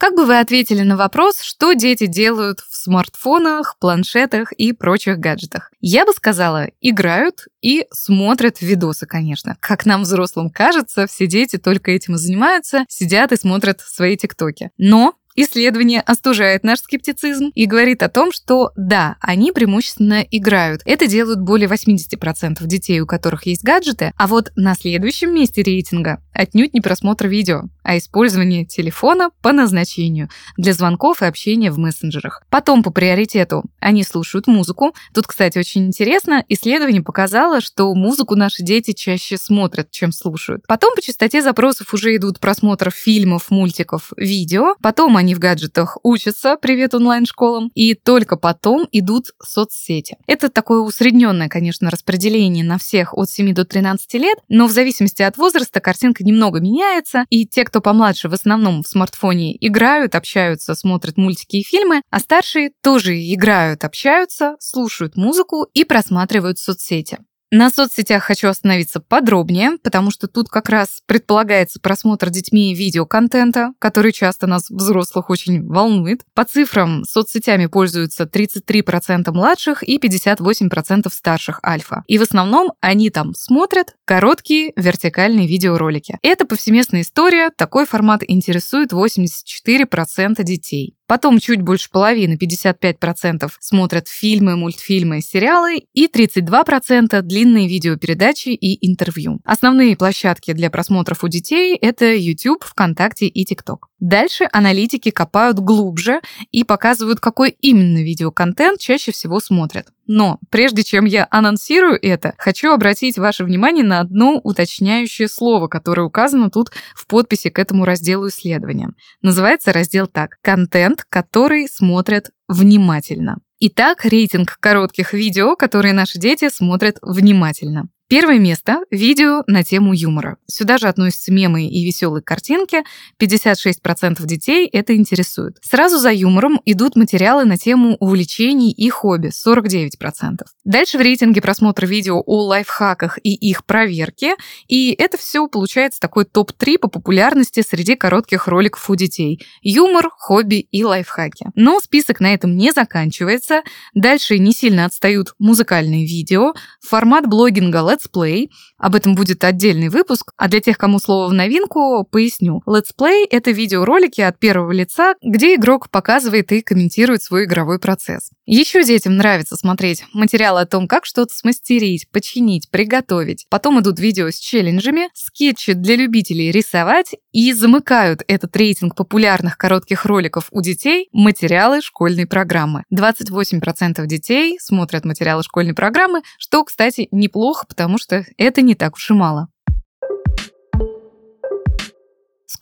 Как 0.03 0.15
бы 0.15 0.25
вы 0.25 0.37
ответили 0.37 0.81
на 0.81 0.97
вопрос, 0.97 1.39
что 1.39 1.71
дети 1.71 2.07
делают 2.07 2.59
в 2.59 2.75
смартфонах, 2.75 3.77
планшетах 3.79 4.51
и 4.51 4.73
прочих 4.73 5.17
гаджетах? 5.17 5.71
Я 5.79 6.05
бы 6.05 6.11
сказала, 6.11 6.67
играют 6.81 7.47
и 7.61 7.85
смотрят 7.93 8.59
видосы, 8.59 9.05
конечно. 9.05 9.55
Как 9.61 9.85
нам, 9.85 10.01
взрослым, 10.01 10.49
кажется, 10.49 11.07
все 11.07 11.25
дети 11.25 11.55
только 11.55 11.91
этим 11.91 12.15
и 12.15 12.17
занимаются, 12.17 12.83
сидят 12.89 13.31
и 13.31 13.37
смотрят 13.37 13.79
свои 13.79 14.17
тиктоки. 14.17 14.71
Но 14.77 15.15
Исследование 15.35 16.01
остужает 16.01 16.63
наш 16.63 16.79
скептицизм 16.79 17.51
и 17.55 17.65
говорит 17.65 18.03
о 18.03 18.09
том, 18.09 18.31
что 18.31 18.71
да, 18.75 19.15
они 19.19 19.51
преимущественно 19.51 20.25
играют. 20.29 20.81
Это 20.85 21.07
делают 21.07 21.39
более 21.39 21.67
80% 21.67 22.63
детей, 22.65 22.99
у 22.99 23.07
которых 23.07 23.45
есть 23.45 23.63
гаджеты, 23.63 24.13
а 24.17 24.27
вот 24.27 24.51
на 24.55 24.75
следующем 24.75 25.33
месте 25.33 25.63
рейтинга 25.63 26.19
отнюдь 26.33 26.73
не 26.73 26.81
просмотр 26.81 27.27
видео, 27.27 27.63
а 27.83 27.97
использование 27.97 28.65
телефона 28.65 29.29
по 29.41 29.51
назначению 29.51 30.29
для 30.57 30.73
звонков 30.73 31.21
и 31.21 31.25
общения 31.25 31.71
в 31.71 31.77
мессенджерах. 31.77 32.43
Потом 32.49 32.83
по 32.83 32.91
приоритету 32.91 33.63
они 33.79 34.03
слушают 34.03 34.47
музыку. 34.47 34.93
Тут, 35.13 35.27
кстати, 35.27 35.57
очень 35.57 35.87
интересно, 35.87 36.43
исследование 36.49 37.01
показало, 37.01 37.61
что 37.61 37.93
музыку 37.93 38.35
наши 38.35 38.63
дети 38.63 38.93
чаще 38.93 39.37
смотрят, 39.37 39.91
чем 39.91 40.11
слушают. 40.11 40.63
Потом 40.67 40.95
по 40.95 41.01
частоте 41.01 41.41
запросов 41.41 41.93
уже 41.93 42.15
идут 42.15 42.39
просмотров 42.39 42.93
фильмов, 42.93 43.49
мультиков, 43.49 44.11
видео. 44.17 44.75
Потом 44.81 45.17
в 45.31 45.39
гаджетах 45.39 45.97
учатся, 46.03 46.57
привет 46.61 46.93
онлайн-школам, 46.93 47.71
и 47.73 47.93
только 47.93 48.35
потом 48.35 48.85
идут 48.91 49.27
соцсети. 49.41 50.17
Это 50.27 50.49
такое 50.49 50.81
усредненное, 50.81 51.47
конечно, 51.47 51.89
распределение 51.89 52.65
на 52.65 52.77
всех 52.77 53.17
от 53.17 53.29
7 53.29 53.53
до 53.53 53.63
13 53.63 54.13
лет, 54.15 54.37
но 54.49 54.67
в 54.67 54.71
зависимости 54.71 55.21
от 55.21 55.37
возраста 55.37 55.79
картинка 55.79 56.25
немного 56.25 56.59
меняется, 56.59 57.25
и 57.29 57.47
те, 57.47 57.63
кто 57.63 57.79
помладше, 57.79 58.27
в 58.27 58.33
основном 58.33 58.83
в 58.83 58.87
смартфоне 58.87 59.55
играют, 59.65 60.15
общаются, 60.15 60.75
смотрят 60.75 61.15
мультики 61.15 61.55
и 61.55 61.63
фильмы, 61.63 62.01
а 62.09 62.19
старшие 62.19 62.71
тоже 62.81 63.15
играют, 63.15 63.85
общаются, 63.85 64.57
слушают 64.59 65.15
музыку 65.15 65.67
и 65.73 65.85
просматривают 65.85 66.59
соцсети. 66.59 67.19
На 67.55 67.69
соцсетях 67.69 68.23
хочу 68.23 68.47
остановиться 68.47 68.99
подробнее, 68.99 69.77
потому 69.83 70.09
что 70.09 70.27
тут 70.27 70.49
как 70.49 70.69
раз 70.69 71.03
предполагается 71.05 71.79
просмотр 71.79 72.31
детьми 72.31 72.73
видеоконтента, 72.73 73.73
который 73.77 74.11
часто 74.11 74.47
нас, 74.47 74.71
взрослых, 74.71 75.29
очень 75.29 75.63
волнует. 75.63 76.21
По 76.33 76.45
цифрам, 76.45 77.03
соцсетями 77.03 77.67
пользуются 77.67 78.23
33% 78.23 79.31
младших 79.31 79.83
и 79.83 79.99
58% 79.99 81.13
старших 81.13 81.59
альфа. 81.63 82.03
И 82.07 82.17
в 82.17 82.23
основном 82.23 82.71
они 82.81 83.11
там 83.11 83.35
смотрят 83.35 83.93
короткие 84.03 84.73
вертикальные 84.75 85.45
видеоролики. 85.45 86.17
Это 86.23 86.47
повсеместная 86.47 87.01
история, 87.01 87.51
такой 87.55 87.85
формат 87.85 88.23
интересует 88.25 88.93
84% 88.93 90.41
детей. 90.41 90.95
Потом 91.07 91.39
чуть 91.39 91.61
больше 91.61 91.89
половины, 91.89 92.37
55%, 92.37 93.49
смотрят 93.59 94.07
фильмы, 94.07 94.55
мультфильмы, 94.55 95.21
сериалы 95.21 95.83
и 95.93 96.07
32% 96.07 97.21
длинные 97.21 97.67
видеопередачи 97.67 98.49
и 98.49 98.87
интервью. 98.87 99.39
Основные 99.43 99.95
площадки 99.95 100.53
для 100.53 100.69
просмотров 100.69 101.23
у 101.23 101.27
детей— 101.27 101.75
это 101.81 102.13
YouTube, 102.13 102.63
ВКонтакте 102.63 103.27
и 103.27 103.45
TikTok. 103.45 103.87
Дальше 103.99 104.47
аналитики 104.51 105.11
копают 105.11 105.59
глубже 105.59 106.19
и 106.51 106.63
показывают, 106.63 107.19
какой 107.19 107.51
именно 107.61 108.03
видеоконтент 108.03 108.79
чаще 108.79 109.11
всего 109.11 109.39
смотрят. 109.39 109.92
Но 110.05 110.39
прежде 110.49 110.83
чем 110.83 111.05
я 111.05 111.27
анонсирую 111.31 111.97
это, 112.01 112.33
хочу 112.37 112.71
обратить 112.71 113.17
ваше 113.17 113.43
внимание 113.43 113.85
на 113.85 113.99
одно 114.01 114.39
уточняющее 114.43 115.27
слово, 115.27 115.67
которое 115.67 116.03
указано 116.03 116.49
тут 116.49 116.71
в 116.95 117.07
подписи 117.07 117.49
к 117.49 117.59
этому 117.59 117.85
разделу 117.85 118.27
исследования. 118.27 118.89
Называется 119.21 119.71
раздел 119.71 120.07
так 120.07 120.37
«Контент, 120.41 121.05
который 121.09 121.67
смотрят 121.67 122.31
внимательно». 122.47 123.37
Итак, 123.59 124.03
рейтинг 124.03 124.57
коротких 124.59 125.13
видео, 125.13 125.55
которые 125.55 125.93
наши 125.93 126.19
дети 126.19 126.49
смотрят 126.49 126.97
внимательно. 127.01 127.87
Первое 128.13 128.37
место– 128.37 128.81
видео 128.91 129.41
на 129.47 129.63
тему 129.63 129.91
юмора. 129.91 130.37
Сюда 130.45 130.77
же 130.77 130.87
относятся 130.87 131.33
мемы 131.33 131.65
и 131.65 131.83
веселые 131.83 132.21
картинки. 132.21 132.83
56% 133.19 134.23
детей 134.27 134.67
это 134.67 134.95
интересует. 134.95 135.57
Сразу 135.63 135.97
за 135.97 136.11
юмором 136.11 136.61
идут 136.63 136.95
материалы 136.95 137.43
на 137.43 137.57
тему 137.57 137.97
увлечений 137.99 138.71
и 138.71 138.87
хобби– 138.91 139.31
49%. 139.47 140.43
Дальше 140.63 140.99
в 140.99 141.01
рейтинге 141.01 141.41
просмотр 141.41 141.87
видео 141.87 142.21
о 142.23 142.43
лайфхаках 142.43 143.17
и 143.23 143.33
их 143.33 143.65
проверке. 143.65 144.35
И 144.67 144.91
это 144.91 145.17
все 145.17 145.47
получается 145.47 145.99
такой 145.99 146.25
топ-3 146.25 146.77
по 146.77 146.89
популярности 146.89 147.63
среди 147.67 147.95
коротких 147.95 148.47
роликов 148.47 148.87
у 148.91 148.95
детей. 148.95 149.43
Юмор, 149.63 150.11
хобби 150.15 150.67
и 150.71 150.83
лайфхаки. 150.83 151.47
Но 151.55 151.79
список 151.79 152.19
на 152.19 152.31
этом 152.31 152.57
не 152.57 152.73
заканчивается. 152.73 153.63
Дальше 153.95 154.37
не 154.37 154.51
сильно 154.53 154.85
отстают 154.85 155.33
музыкальные 155.39 156.05
видео, 156.05 156.53
формат 156.79 157.25
блогинга 157.25 157.77
Play. 158.11 158.49
Об 158.77 158.95
этом 158.95 159.15
будет 159.15 159.43
отдельный 159.43 159.89
выпуск. 159.89 160.31
А 160.37 160.47
для 160.47 160.59
тех, 160.59 160.77
кому 160.77 160.99
слово 160.99 161.29
в 161.29 161.33
новинку, 161.33 162.07
поясню. 162.09 162.61
Let's 162.67 162.91
Play— 162.97 163.25
это 163.29 163.51
видеоролики 163.51 164.21
от 164.21 164.39
первого 164.39 164.71
лица, 164.71 165.15
где 165.21 165.55
игрок 165.55 165.89
показывает 165.89 166.51
и 166.51 166.61
комментирует 166.61 167.21
свой 167.21 167.45
игровой 167.45 167.79
процесс. 167.79 168.31
Еще 168.45 168.83
детям 168.83 169.15
нравится 169.15 169.55
смотреть 169.55 170.03
материалы 170.13 170.61
о 170.61 170.65
том, 170.65 170.87
как 170.87 171.05
что-то 171.05 171.33
смастерить, 171.33 172.09
починить, 172.11 172.69
приготовить. 172.69 173.45
Потом 173.49 173.79
идут 173.79 173.99
видео 173.99 174.29
с 174.29 174.35
челленджами, 174.35 175.09
скетчи 175.13 175.73
для 175.73 175.95
любителей 175.95 176.51
рисовать 176.51 177.15
и 177.31 177.53
замыкают 177.53 178.21
этот 178.27 178.55
рейтинг 178.57 178.95
популярных 178.95 179.57
коротких 179.57 180.05
роликов 180.05 180.47
у 180.51 180.61
детей 180.61 181.07
материалы 181.13 181.81
школьной 181.81 182.27
программы. 182.27 182.83
28% 182.93 184.05
детей 184.07 184.57
смотрят 184.59 185.05
материалы 185.05 185.43
школьной 185.43 185.73
программы, 185.73 186.21
что, 186.37 186.63
кстати, 186.63 187.07
неплохо, 187.11 187.65
потому 187.67 187.92
что 187.97 188.25
это 188.37 188.61
не 188.61 188.75
так 188.75 188.95
уж 188.95 189.11
и 189.11 189.13
мало. 189.13 189.49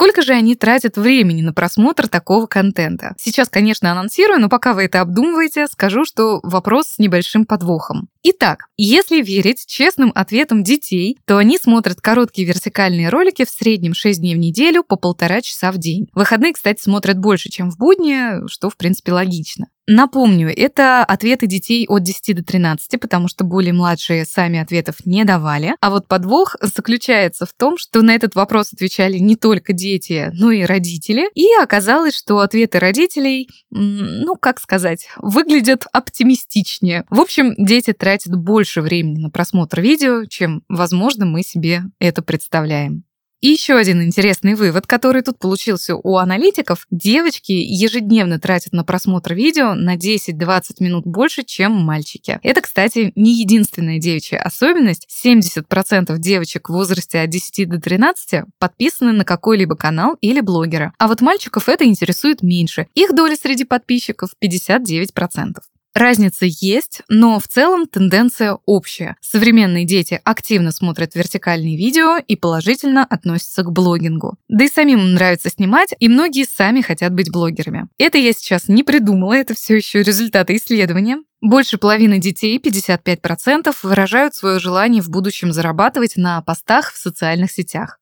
Сколько 0.01 0.23
же 0.23 0.33
они 0.33 0.55
тратят 0.55 0.97
времени 0.97 1.43
на 1.43 1.53
просмотр 1.53 2.07
такого 2.07 2.47
контента? 2.47 3.13
Сейчас, 3.19 3.49
конечно, 3.49 3.91
анонсирую, 3.91 4.39
но 4.39 4.49
пока 4.49 4.73
вы 4.73 4.85
это 4.85 5.01
обдумываете, 5.01 5.67
скажу, 5.67 6.05
что 6.05 6.39
вопрос 6.41 6.93
с 6.93 6.97
небольшим 6.97 7.45
подвохом. 7.45 8.07
Итак, 8.23 8.67
если 8.77 9.21
верить 9.21 9.65
честным 9.67 10.11
ответам 10.15 10.63
детей, 10.63 11.19
то 11.27 11.37
они 11.37 11.57
смотрят 11.57 12.01
короткие 12.01 12.47
вертикальные 12.47 13.09
ролики 13.09 13.45
в 13.45 13.49
среднем 13.49 13.93
6 13.93 14.21
дней 14.21 14.33
в 14.33 14.39
неделю 14.39 14.83
по 14.83 14.95
полтора 14.95 15.41
часа 15.41 15.71
в 15.71 15.77
день. 15.77 16.07
выходные, 16.15 16.53
кстати, 16.53 16.81
смотрят 16.81 17.19
больше, 17.19 17.49
чем 17.49 17.69
в 17.69 17.77
будни, 17.77 18.47
что, 18.47 18.69
в 18.69 18.77
принципе, 18.77 19.11
логично. 19.11 19.67
Напомню, 19.87 20.53
это 20.55 21.03
ответы 21.03 21.47
детей 21.47 21.85
от 21.87 22.03
10 22.03 22.35
до 22.35 22.43
13, 22.43 22.99
потому 22.99 23.27
что 23.27 23.43
более 23.43 23.73
младшие 23.73 24.25
сами 24.25 24.59
ответов 24.59 25.05
не 25.05 25.23
давали. 25.23 25.75
А 25.81 25.89
вот 25.89 26.07
подвох 26.07 26.55
заключается 26.61 27.45
в 27.45 27.53
том, 27.53 27.77
что 27.77 28.01
на 28.01 28.15
этот 28.15 28.35
вопрос 28.35 28.73
отвечали 28.73 29.17
не 29.17 29.35
только 29.35 29.73
дети, 29.73 30.29
но 30.33 30.51
и 30.51 30.63
родители. 30.63 31.29
И 31.33 31.47
оказалось, 31.61 32.15
что 32.15 32.39
ответы 32.39 32.79
родителей, 32.79 33.49
ну, 33.71 34.35
как 34.35 34.59
сказать, 34.59 35.07
выглядят 35.17 35.85
оптимистичнее. 35.91 37.05
В 37.09 37.19
общем, 37.19 37.55
дети 37.57 37.93
тратят 37.93 38.35
больше 38.35 38.81
времени 38.81 39.19
на 39.19 39.29
просмотр 39.29 39.81
видео, 39.81 40.25
чем, 40.25 40.63
возможно, 40.69 41.25
мы 41.25 41.43
себе 41.43 41.83
это 41.99 42.21
представляем. 42.21 43.03
И 43.41 43.47
еще 43.47 43.73
один 43.73 44.03
интересный 44.03 44.53
вывод, 44.53 44.85
который 44.85 45.23
тут 45.23 45.39
получился 45.39 45.95
у 45.95 46.17
аналитиков. 46.17 46.85
Девочки 46.91 47.51
ежедневно 47.51 48.39
тратят 48.39 48.71
на 48.71 48.83
просмотр 48.83 49.33
видео 49.33 49.73
на 49.73 49.97
10-20 49.97 50.61
минут 50.79 51.07
больше, 51.07 51.43
чем 51.43 51.71
мальчики. 51.71 52.39
Это, 52.43 52.61
кстати, 52.61 53.11
не 53.15 53.39
единственная 53.41 53.97
девичья 53.97 54.37
особенность. 54.37 55.07
70% 55.25 56.15
девочек 56.19 56.69
в 56.69 56.73
возрасте 56.73 57.19
от 57.19 57.31
10 57.31 57.67
до 57.67 57.81
13 57.81 58.43
подписаны 58.59 59.11
на 59.11 59.25
какой-либо 59.25 59.75
канал 59.75 60.17
или 60.21 60.39
блогера. 60.39 60.93
А 60.99 61.07
вот 61.07 61.21
мальчиков 61.21 61.67
это 61.67 61.83
интересует 61.85 62.43
меньше. 62.43 62.87
Их 62.93 63.15
доля 63.15 63.35
среди 63.35 63.63
подписчиков 63.63 64.29
59%. 64.39 65.55
Разница 65.93 66.45
есть, 66.47 67.01
но 67.09 67.39
в 67.39 67.47
целом 67.47 67.85
тенденция 67.85 68.57
общая. 68.65 69.17
Современные 69.19 69.85
дети 69.85 70.21
активно 70.23 70.71
смотрят 70.71 71.15
вертикальные 71.15 71.77
видео 71.77 72.17
и 72.17 72.35
положительно 72.35 73.03
относятся 73.03 73.63
к 73.63 73.71
блогингу. 73.71 74.37
Да 74.47 74.65
и 74.65 74.69
самим 74.69 74.99
им 74.99 75.13
нравится 75.15 75.49
снимать, 75.49 75.93
и 75.99 76.07
многие 76.07 76.45
сами 76.45 76.81
хотят 76.81 77.13
быть 77.13 77.31
блогерами. 77.31 77.87
Это 77.97 78.17
я 78.17 78.31
сейчас 78.31 78.67
не 78.67 78.83
придумала, 78.83 79.33
это 79.33 79.53
все 79.53 79.75
еще 79.75 80.01
результаты 80.01 80.55
исследования. 80.55 81.17
Больше 81.41 81.79
половины 81.79 82.19
детей, 82.19 82.59
55%, 82.59 83.75
выражают 83.81 84.35
свое 84.35 84.59
желание 84.59 85.01
в 85.01 85.09
будущем 85.09 85.51
зарабатывать 85.51 86.15
на 86.15 86.39
постах 86.41 86.93
в 86.93 86.97
социальных 86.97 87.51
сетях. 87.51 87.97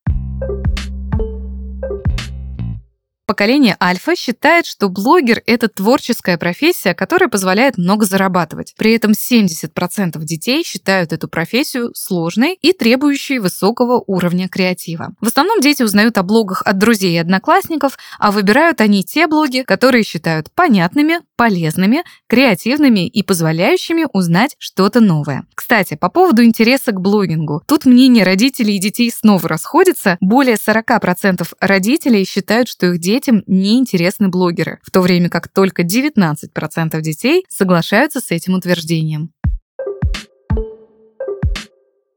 Поколение 3.29 3.77
альфа 3.79 4.15
считает, 4.15 4.65
что 4.65 4.89
блогер– 4.89 5.43
это 5.45 5.67
творческая 5.67 6.39
профессия, 6.39 6.95
которая 6.95 7.29
позволяет 7.29 7.77
много 7.77 8.07
зарабатывать. 8.07 8.73
При 8.75 8.95
этом 8.95 9.11
70% 9.11 10.17
детей 10.23 10.63
считают 10.65 11.13
эту 11.13 11.27
профессию 11.27 11.91
сложной 11.93 12.57
и 12.59 12.73
требующей 12.73 13.37
высокого 13.37 14.03
уровня 14.07 14.49
креатива. 14.49 15.13
В 15.21 15.27
основном 15.27 15.61
дети 15.61 15.83
узнают 15.83 16.17
о 16.17 16.23
блогах 16.23 16.63
от 16.65 16.79
друзей 16.79 17.13
и 17.13 17.19
одноклассников, 17.19 17.99
а 18.17 18.31
выбирают 18.31 18.81
они 18.81 19.03
те 19.03 19.27
блоги, 19.27 19.61
которые 19.61 20.03
считают 20.03 20.51
понятными, 20.51 21.19
полезными, 21.35 22.03
креативными 22.25 23.07
и 23.07 23.21
позволяющими 23.21 24.07
узнать 24.11 24.55
что-то 24.57 25.01
новое. 25.01 25.45
Кстати, 25.53 25.95
по 25.95 26.09
поводу 26.09 26.43
интереса 26.43 26.93
к 26.93 26.99
блогингу. 26.99 27.61
Тут 27.67 27.85
мнение 27.85 28.25
родителей 28.25 28.77
и 28.77 28.79
детей 28.79 29.11
снова 29.11 29.47
расходится. 29.47 30.17
Более 30.19 30.55
40% 30.55 31.47
родителей 31.59 32.25
считают, 32.25 32.67
что 32.67 32.87
их 32.87 32.99
дети 32.99 33.18
детям 33.19 33.43
не 33.47 33.77
интересны 33.77 34.29
блогеры, 34.29 34.79
в 34.81 34.91
то 34.91 35.01
время 35.01 35.29
как 35.29 35.49
только 35.49 35.83
19% 35.83 37.01
детей 37.01 37.45
соглашаются 37.49 38.21
с 38.21 38.31
этим 38.31 38.53
утверждением. 38.53 39.33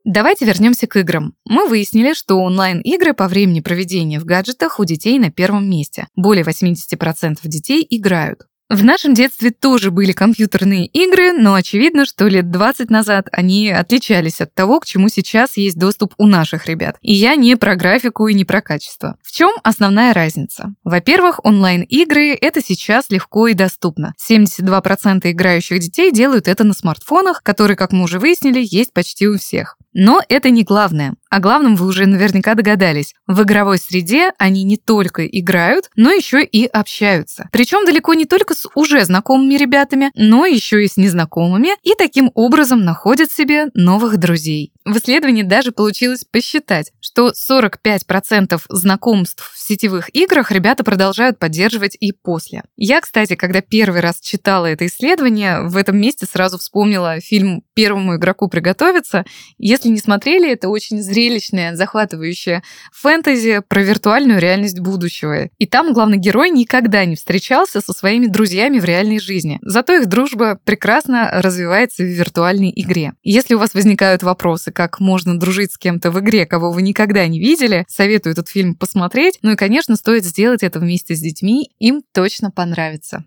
Давайте 0.04 0.44
вернемся 0.44 0.86
к 0.86 0.96
играм. 0.96 1.34
Мы 1.44 1.68
выяснили, 1.68 2.12
что 2.12 2.36
онлайн-игры 2.36 3.14
по 3.14 3.28
времени 3.28 3.60
проведения 3.60 4.18
в 4.18 4.24
гаджетах 4.24 4.80
у 4.80 4.84
детей 4.84 5.18
на 5.18 5.30
первом 5.30 5.68
месте. 5.68 6.08
Более 6.16 6.44
80% 6.44 7.38
детей 7.44 7.86
играют. 7.88 8.46
В 8.72 8.82
нашем 8.84 9.12
детстве 9.12 9.50
тоже 9.50 9.90
были 9.90 10.12
компьютерные 10.12 10.86
игры, 10.86 11.34
но 11.34 11.52
очевидно, 11.52 12.06
что 12.06 12.26
лет 12.26 12.50
20 12.50 12.88
назад 12.88 13.28
они 13.30 13.68
отличались 13.68 14.40
от 14.40 14.54
того, 14.54 14.80
к 14.80 14.86
чему 14.86 15.10
сейчас 15.10 15.58
есть 15.58 15.78
доступ 15.78 16.14
у 16.16 16.26
наших 16.26 16.64
ребят. 16.64 16.96
И 17.02 17.12
я 17.12 17.34
не 17.34 17.56
про 17.56 17.76
графику 17.76 18.28
и 18.28 18.34
не 18.34 18.46
про 18.46 18.62
качество. 18.62 19.18
В 19.22 19.30
чем 19.30 19.50
основная 19.62 20.14
разница? 20.14 20.74
Во-первых, 20.84 21.44
онлайн-игры— 21.44 22.30
это 22.40 22.62
сейчас 22.62 23.10
легко 23.10 23.46
и 23.48 23.52
доступно. 23.52 24.14
72% 24.18 25.30
играющих 25.30 25.78
детей 25.78 26.10
делают 26.10 26.48
это 26.48 26.64
на 26.64 26.72
смартфонах, 26.72 27.42
которые, 27.42 27.76
как 27.76 27.92
мы 27.92 28.04
уже 28.04 28.18
выяснили, 28.18 28.64
есть 28.64 28.94
почти 28.94 29.28
у 29.28 29.36
всех. 29.36 29.76
Но 29.92 30.22
это 30.30 30.48
не 30.48 30.64
главное. 30.64 31.12
О 31.32 31.40
главном 31.40 31.76
вы 31.76 31.86
уже 31.86 32.04
наверняка 32.04 32.54
догадались. 32.54 33.14
В 33.26 33.40
игровой 33.44 33.78
среде 33.78 34.32
они 34.36 34.64
не 34.64 34.76
только 34.76 35.26
играют, 35.26 35.88
но 35.96 36.12
еще 36.12 36.44
и 36.44 36.66
общаются. 36.66 37.48
Причем 37.50 37.86
далеко 37.86 38.12
не 38.12 38.26
только 38.26 38.52
с 38.52 38.68
уже 38.74 39.02
знакомыми 39.06 39.54
ребятами, 39.54 40.10
но 40.14 40.44
еще 40.44 40.84
и 40.84 40.88
с 40.88 40.98
незнакомыми, 40.98 41.70
и 41.82 41.94
таким 41.96 42.30
образом 42.34 42.84
находят 42.84 43.32
себе 43.32 43.68
новых 43.72 44.18
друзей. 44.18 44.74
В 44.84 44.98
исследовании 44.98 45.42
даже 45.42 45.72
получилось 45.72 46.24
посчитать, 46.30 46.92
что 47.00 47.32
45% 47.32 48.60
знакомств 48.68 49.52
в 49.54 49.58
сетевых 49.58 50.14
играх 50.14 50.50
ребята 50.50 50.84
продолжают 50.84 51.38
поддерживать 51.38 51.96
и 51.98 52.12
после. 52.12 52.64
Я, 52.76 53.00
кстати, 53.00 53.36
когда 53.36 53.62
первый 53.62 54.00
раз 54.00 54.20
читала 54.20 54.66
это 54.66 54.86
исследование, 54.86 55.62
в 55.62 55.78
этом 55.78 55.98
месте 55.98 56.26
сразу 56.26 56.58
вспомнила 56.58 57.20
фильм 57.20 57.62
«Первому 57.74 58.16
игроку 58.16 58.48
приготовиться». 58.48 59.24
Если 59.58 59.88
не 59.88 59.98
смотрели, 59.98 60.50
это 60.50 60.68
очень 60.68 61.02
зрелищное, 61.02 61.74
захватывающее 61.74 62.62
фэнтези 62.92 63.62
про 63.66 63.82
виртуальную 63.82 64.40
реальность 64.40 64.80
будущего. 64.80 65.48
И 65.58 65.66
там 65.66 65.92
главный 65.92 66.18
герой 66.18 66.50
никогда 66.50 67.04
не 67.04 67.16
встречался 67.16 67.80
со 67.80 67.92
своими 67.92 68.26
друзьями 68.26 68.78
в 68.78 68.84
реальной 68.84 69.18
жизни. 69.18 69.58
Зато 69.62 69.94
их 69.94 70.06
дружба 70.06 70.58
прекрасно 70.64 71.30
развивается 71.32 72.02
в 72.02 72.06
виртуальной 72.06 72.72
игре. 72.74 73.12
Если 73.22 73.54
у 73.54 73.58
вас 73.58 73.74
возникают 73.74 74.22
вопросы, 74.22 74.72
как 74.72 75.00
можно 75.00 75.38
дружить 75.38 75.72
с 75.72 75.78
кем-то 75.78 76.10
в 76.10 76.20
игре, 76.20 76.46
кого 76.46 76.70
вы 76.70 76.82
никогда 76.82 77.26
не 77.26 77.40
видели, 77.40 77.84
советую 77.88 78.32
этот 78.32 78.48
фильм 78.48 78.74
посмотреть. 78.74 79.38
Ну 79.42 79.52
и, 79.52 79.56
конечно, 79.56 79.96
стоит 79.96 80.24
сделать 80.24 80.62
это 80.62 80.78
вместе 80.78 81.14
с 81.14 81.20
детьми, 81.20 81.70
им 81.78 82.02
точно 82.12 82.50
понравится. 82.50 83.24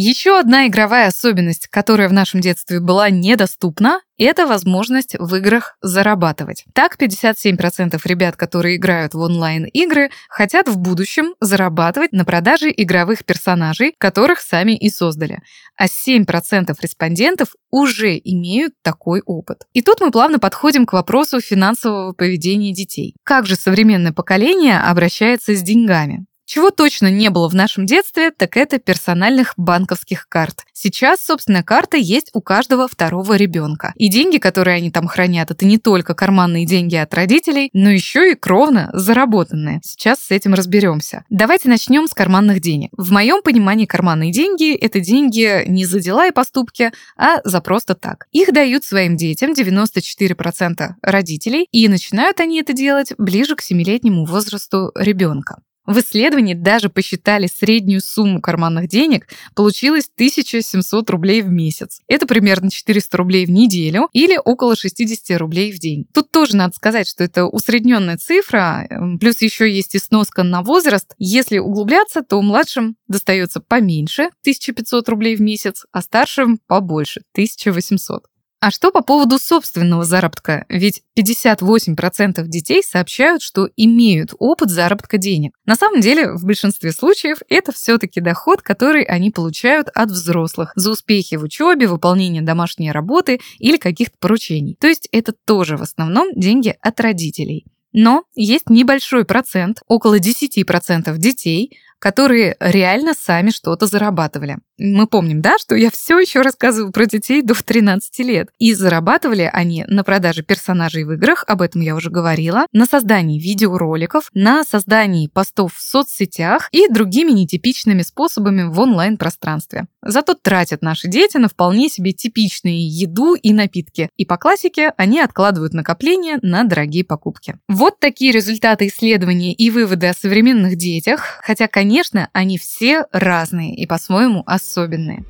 Еще 0.00 0.38
одна 0.38 0.68
игровая 0.68 1.08
особенность, 1.08 1.66
которая 1.66 2.08
в 2.08 2.12
нашем 2.12 2.40
детстве 2.40 2.78
была 2.78 3.10
недоступна, 3.10 4.00
это 4.16 4.46
возможность 4.46 5.16
в 5.18 5.34
играх 5.34 5.76
зарабатывать. 5.82 6.66
Так, 6.72 6.96
57% 7.02 8.00
ребят, 8.04 8.36
которые 8.36 8.76
играют 8.76 9.14
в 9.14 9.18
онлайн-игры, 9.18 10.10
хотят 10.28 10.68
в 10.68 10.78
будущем 10.78 11.34
зарабатывать 11.40 12.12
на 12.12 12.24
продаже 12.24 12.72
игровых 12.76 13.24
персонажей, 13.24 13.92
которых 13.98 14.38
сами 14.38 14.76
и 14.76 14.88
создали. 14.88 15.40
А 15.76 15.86
7% 15.86 16.76
респондентов 16.80 17.56
уже 17.72 18.20
имеют 18.22 18.74
такой 18.82 19.20
опыт. 19.26 19.66
И 19.72 19.82
тут 19.82 20.00
мы 20.00 20.12
плавно 20.12 20.38
подходим 20.38 20.86
к 20.86 20.92
вопросу 20.92 21.40
финансового 21.40 22.12
поведения 22.12 22.72
детей. 22.72 23.16
Как 23.24 23.46
же 23.46 23.56
современное 23.56 24.12
поколение 24.12 24.78
обращается 24.78 25.56
с 25.56 25.60
деньгами? 25.60 26.27
Чего 26.48 26.70
точно 26.70 27.10
не 27.10 27.28
было 27.28 27.46
в 27.46 27.54
нашем 27.54 27.84
детстве, 27.84 28.30
так 28.30 28.56
это 28.56 28.78
персональных 28.78 29.52
банковских 29.58 30.26
карт. 30.30 30.64
Сейчас, 30.72 31.20
собственно, 31.20 31.62
карта 31.62 31.98
есть 31.98 32.30
у 32.32 32.40
каждого 32.40 32.88
второго 32.88 33.34
ребенка. 33.34 33.92
И 33.96 34.08
деньги, 34.08 34.38
которые 34.38 34.78
они 34.78 34.90
там 34.90 35.08
хранят, 35.08 35.50
это 35.50 35.66
не 35.66 35.76
только 35.76 36.14
карманные 36.14 36.64
деньги 36.64 36.96
от 36.96 37.12
родителей, 37.12 37.68
но 37.74 37.90
еще 37.90 38.32
и 38.32 38.34
кровно 38.34 38.88
заработанные. 38.94 39.80
Сейчас 39.84 40.20
с 40.20 40.30
этим 40.30 40.54
разберемся. 40.54 41.22
Давайте 41.28 41.68
начнем 41.68 42.06
с 42.06 42.14
карманных 42.14 42.62
денег. 42.62 42.92
В 42.96 43.12
моем 43.12 43.42
понимании 43.42 43.84
карманные 43.84 44.32
деньги– 44.32 44.74
это 44.74 45.00
деньги 45.00 45.64
не 45.66 45.84
за 45.84 46.00
дела 46.00 46.28
и 46.28 46.32
поступки, 46.32 46.92
а 47.18 47.42
за 47.44 47.60
просто 47.60 47.94
так. 47.94 48.26
Их 48.32 48.54
дают 48.54 48.84
своим 48.84 49.18
детям 49.18 49.52
94% 49.52 50.94
родителей, 51.02 51.66
и 51.72 51.88
начинают 51.88 52.40
они 52.40 52.58
это 52.58 52.72
делать 52.72 53.12
ближе 53.18 53.54
к 53.54 53.60
7-летнему 53.60 54.24
возрасту 54.24 54.92
ребенка. 54.94 55.58
В 55.88 56.00
исследовании 56.00 56.52
даже 56.52 56.90
посчитали 56.90 57.46
среднюю 57.46 58.02
сумму 58.02 58.42
карманных 58.42 58.88
денег, 58.88 59.26
получилось 59.54 60.10
1700 60.14 61.08
рублей 61.08 61.40
в 61.40 61.48
месяц. 61.48 62.00
Это 62.08 62.26
примерно 62.26 62.70
400 62.70 63.16
рублей 63.16 63.46
в 63.46 63.50
неделю 63.50 64.10
или 64.12 64.38
около 64.44 64.76
60 64.76 65.38
рублей 65.38 65.72
в 65.72 65.78
день. 65.78 66.04
Тут 66.12 66.30
тоже 66.30 66.56
надо 66.56 66.74
сказать, 66.74 67.08
что 67.08 67.24
это 67.24 67.46
усредненная 67.46 68.18
цифра, 68.18 68.86
эм, 68.90 69.18
плюс 69.18 69.40
еще 69.40 69.72
есть 69.72 69.94
и 69.94 69.98
сноска 69.98 70.42
на 70.42 70.60
возраст. 70.60 71.14
Если 71.16 71.56
углубляться, 71.56 72.20
то 72.20 72.42
младшим 72.42 72.96
достается 73.08 73.60
поменьше 73.60 74.28
1500 74.42 75.08
рублей 75.08 75.36
в 75.36 75.40
месяц, 75.40 75.86
а 75.90 76.02
старшим 76.02 76.58
побольше 76.66 77.22
1800. 77.32 78.24
А 78.60 78.72
что 78.72 78.90
по 78.90 79.02
поводу 79.02 79.38
собственного 79.38 80.04
заработка? 80.04 80.66
Ведь 80.68 81.02
58% 81.16 82.44
детей 82.46 82.82
сообщают, 82.82 83.40
что 83.40 83.68
имеют 83.76 84.34
опыт 84.36 84.70
заработка 84.70 85.16
денег. 85.16 85.52
На 85.64 85.76
самом 85.76 86.00
деле, 86.00 86.32
в 86.32 86.44
большинстве 86.44 86.90
случаев 86.90 87.38
это 87.48 87.70
все-таки 87.70 88.20
доход, 88.20 88.62
который 88.62 89.04
они 89.04 89.30
получают 89.30 89.88
от 89.94 90.10
взрослых 90.10 90.72
за 90.74 90.90
успехи 90.90 91.36
в 91.36 91.44
учебе, 91.44 91.86
выполнение 91.86 92.42
домашней 92.42 92.90
работы 92.90 93.38
или 93.60 93.76
каких-то 93.76 94.16
поручений. 94.18 94.76
То 94.80 94.88
есть 94.88 95.08
это 95.12 95.32
тоже 95.32 95.76
в 95.76 95.82
основном 95.82 96.32
деньги 96.34 96.74
от 96.80 96.98
родителей. 96.98 97.64
Но 97.92 98.24
есть 98.34 98.68
небольшой 98.68 99.24
процент, 99.24 99.82
около 99.86 100.18
10% 100.18 101.16
детей, 101.16 101.78
которые 101.98 102.56
реально 102.60 103.14
сами 103.14 103.50
что-то 103.50 103.86
зарабатывали. 103.86 104.58
Мы 104.78 105.08
помним, 105.08 105.40
да, 105.40 105.56
что 105.58 105.74
я 105.74 105.90
все 105.90 106.20
еще 106.20 106.40
рассказываю 106.40 106.92
про 106.92 107.06
детей 107.06 107.42
до 107.42 107.54
13 107.54 108.20
лет. 108.20 108.48
И 108.58 108.74
зарабатывали 108.74 109.50
они 109.52 109.84
на 109.88 110.04
продаже 110.04 110.42
персонажей 110.42 111.02
в 111.02 111.12
играх, 111.12 111.44
об 111.48 111.62
этом 111.62 111.80
я 111.80 111.96
уже 111.96 112.10
говорила, 112.10 112.66
на 112.72 112.86
создании 112.86 113.40
видеороликов, 113.40 114.30
на 114.34 114.62
создании 114.62 115.26
постов 115.26 115.74
в 115.74 115.82
соцсетях 115.82 116.68
и 116.70 116.86
другими 116.88 117.32
нетипичными 117.32 118.02
способами 118.02 118.62
в 118.62 118.78
онлайн-пространстве. 118.78 119.88
Зато 120.00 120.34
тратят 120.34 120.80
наши 120.80 121.08
дети 121.08 121.38
на 121.38 121.48
вполне 121.48 121.88
себе 121.88 122.12
типичные 122.12 122.86
еду 122.86 123.34
и 123.34 123.52
напитки. 123.52 124.10
И 124.16 124.24
по 124.24 124.36
классике 124.36 124.92
они 124.96 125.20
откладывают 125.20 125.74
накопления 125.74 126.38
на 126.42 126.62
дорогие 126.62 127.04
покупки. 127.04 127.56
Вот 127.68 127.98
такие 127.98 128.30
результаты 128.30 128.86
исследования 128.86 129.52
и 129.52 129.70
выводы 129.70 130.06
о 130.06 130.14
современных 130.14 130.76
детях. 130.76 131.40
Хотя, 131.42 131.66
конечно, 131.66 131.87
они 132.32 132.58
все 132.58 133.06
разные 133.12 133.74
и 133.74 133.86
по-своему 133.86 134.42
особенные. 134.46 135.24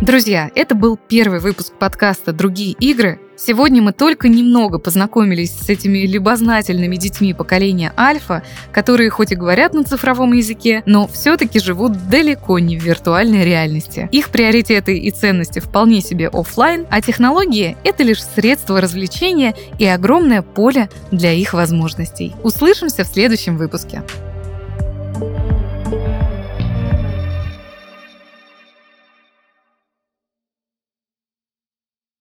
Друзья, 0.00 0.50
это 0.54 0.74
был 0.74 0.98
первый 0.98 1.40
выпуск 1.40 1.72
подкаста 1.72 2.32
«Другие 2.32 2.72
игры». 2.72 3.18
Сегодня 3.34 3.80
мы 3.80 3.92
только 3.92 4.28
немного 4.28 4.78
познакомились 4.78 5.52
с 5.52 5.70
этими 5.70 6.06
любознательными 6.06 6.96
детьми 6.96 7.32
поколения 7.32 7.92
Альфа, 7.96 8.42
которые 8.72 9.08
хоть 9.08 9.32
и 9.32 9.36
говорят 9.36 9.72
на 9.72 9.84
цифровом 9.84 10.34
языке, 10.34 10.82
но 10.84 11.06
все-таки 11.06 11.60
живут 11.60 12.10
далеко 12.10 12.58
не 12.58 12.78
в 12.78 12.84
виртуальной 12.84 13.44
реальности. 13.44 14.08
Их 14.12 14.28
приоритеты 14.28 14.98
и 14.98 15.10
ценности 15.10 15.60
вполне 15.60 16.02
себе 16.02 16.28
офлайн, 16.28 16.86
а 16.90 17.00
технологии— 17.00 17.76
это 17.84 18.02
лишь 18.02 18.22
средство 18.22 18.82
развлечения 18.82 19.54
и 19.78 19.86
огромное 19.86 20.42
поле 20.42 20.90
для 21.10 21.32
их 21.32 21.54
возможностей. 21.54 22.34
Услышимся 22.42 23.04
в 23.04 23.08
следующем 23.08 23.56
выпуске. 23.56 24.02